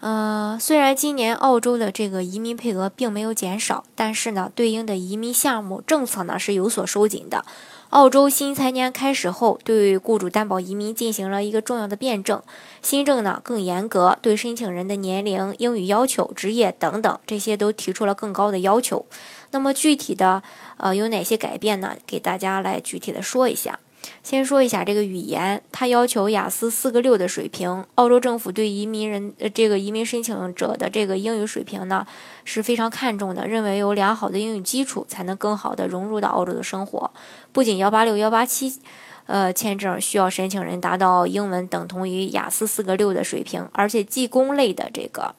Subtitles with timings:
[0.00, 7.44] 嗯，虽然今年澳洲的这个移民配额并没有减少，但是呢，对应的移民项目政策呢是有所收紧的。
[7.90, 12.40] 澳洲新财年开始后，对雇主担保移民进行了一个重要的辩证，
[12.80, 19.04] 新政呢更严格，对申请人的年龄、英语要求、职业等等这些都提出了更高的要求。
[19.50, 20.42] 那么具体的
[20.76, 21.96] 呃有哪些改变呢？
[22.06, 23.80] 给大家来具体的说一下。
[24.22, 27.84] 先说一下这个语言，它要求雅思四个六的水平。
[27.94, 32.06] 澳洲政府对移民人呃这个移民申请者的这个英语水平呢
[32.44, 37.10] 是非常看重的，认为有良好的英语基础才能更好的融入到澳洲的生活。
[37.52, 38.80] 不仅幺八六幺八七，
[39.26, 45.34] 呃签证需要申请人达到英文等同于雅思四个六的水平，而且技工类的这个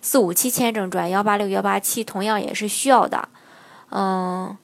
[0.00, 3.28] 四五七签证转幺八六幺八七同样也是需要的。
[3.90, 4.56] 嗯，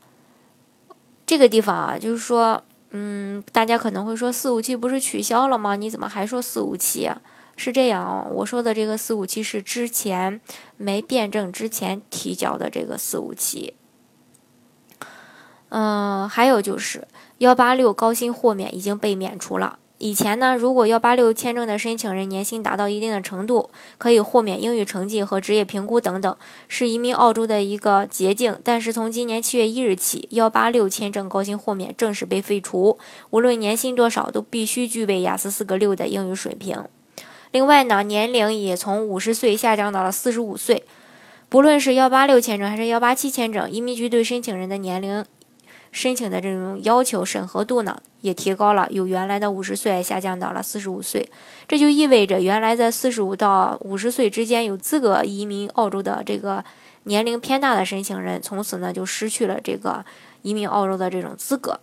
[1.26, 2.62] 这个地方啊，就是说。
[2.96, 5.74] 嗯，大家可能会说四五七不是取消了吗？
[5.74, 7.10] 你怎么还说四五七？
[7.56, 10.40] 是这样哦，我说的这个四五七是之前
[10.76, 13.74] 没辩证之前提交的这个四五七。
[15.70, 19.80] 嗯，还有就是幺八六高薪豁免已经被免除了。
[19.98, 28.58] 以前呢，如果幺八六签证的申请人年薪达到一定的程度，可以豁免英语成绩和职业评估等等，是移民澳洲的一个捷径。
[28.64, 32.98] 但是从今年七月一日起，幺八六签证高薪豁免正式被废除，
[33.30, 36.84] 无论年薪多少，都必须具备雅思四个六的英语水平。
[37.52, 40.84] 另外呢，年龄也从五十岁下降到了四十五岁。
[41.48, 45.24] 不论是幺八六签证还是幺八七签证，移民局对申请人的年龄。
[45.94, 51.30] 申请的这种要求审核度呢也提高了，由原来的五十岁下降到了四十五岁，
[51.68, 56.64] 这就意味着原来在四十五到五十岁之间有资格移民澳洲的这个
[57.04, 60.04] 年龄偏大的申请人，从此呢就失去了这个
[60.42, 61.78] 移民澳洲的这种资格。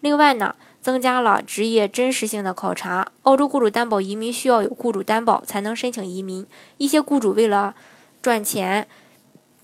[0.00, 6.46] 另外呢，增加了职业真实性的考察，澳洲雇主担保移民需要有雇主担保才能申请移民，
[6.76, 7.74] 一些雇主为了
[8.20, 8.86] 赚钱。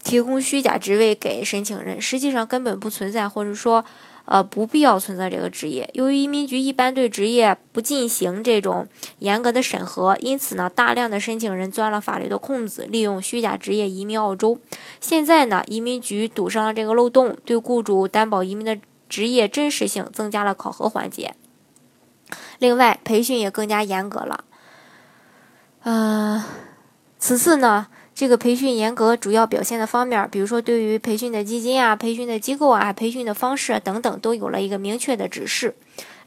[0.03, 3.85] 提供虚假职位给申请人，实际上根本不存在，或者说，
[4.25, 5.89] 呃，不必要存在这个职业。
[5.95, 8.87] 由于移民局一般对职业不进行这种
[9.21, 14.59] 严格的审核，因此呢，大量的申请人钻了法律的空子，利用虚假职业移民澳洲。
[15.01, 21.35] 现在呢，移民局堵上了这个漏洞，对雇主担保移民的职业真实性增加了考核环节。
[22.59, 24.45] 另外，培训也更加严格了。
[25.85, 26.43] 嗯，
[27.19, 27.87] 此次呢。
[28.15, 35.75] 这个培训严格主要表现的方面，比如说对于培训的基金啊、培训的机构啊、培训的方式等等，都有了一个明确的指示。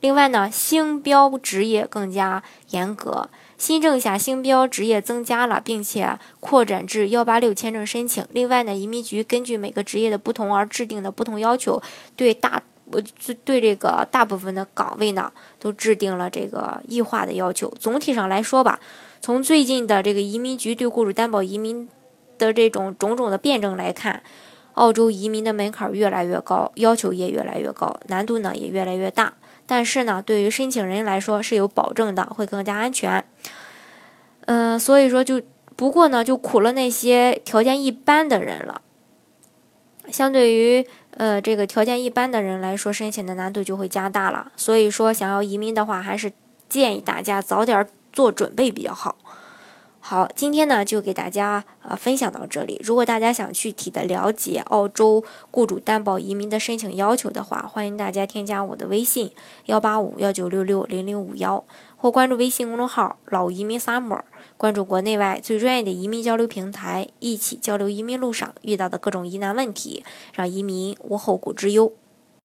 [0.01, 8.25] 另外呢，星标职业更加严格，新政下星标职业增加了，并且扩展至幺八六签证申请。
[8.31, 11.81] 另外呢，移民局根据每个职业的不同而制定的不同要求，
[12.15, 13.01] 对大呃
[13.43, 17.71] 对这个大部分的岗位呢，都制定了这个异化的要求。
[17.79, 18.79] 总体上来说吧。
[19.25, 21.89] 从最近的这个移民局对雇主担保移民
[22.37, 24.21] 的这种种种的辩证来看，
[24.75, 29.33] 澳洲移民的门槛越来越高，要求也越来越高，难度呢也越来越大。
[29.65, 33.25] 但是呢，对于申请人来说是有保证的，会更加安全。
[34.41, 35.41] 嗯，所以说就
[35.75, 38.83] 不过呢，就苦了那些条件一般的人了。
[40.11, 40.85] 相对于
[41.17, 44.51] 呃这个条件一般的人来说，申请的难度就会加大了。
[44.55, 46.31] 所以说，想要移民的话，还是
[46.69, 47.87] 建议大家早点。
[48.15, 49.17] 做准备比较好。
[49.99, 52.79] 好，今天呢就给大家呃分享到这里。
[52.83, 59.31] 如果大家想具体的了解澳洲雇主担保移民的申请要求的话，欢迎大家添加我的微信
[59.65, 61.63] 幺八五幺九六六零零五幺，
[61.97, 64.21] 或关注微信公众号老移民 summer，
[64.57, 70.05] 关注国内外最专业的移民交流平台，一起交流移民路上遇到的各种疑难问题，
[70.35, 71.91] 让移民无后顾之忧。